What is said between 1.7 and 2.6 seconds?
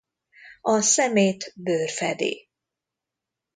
fedi.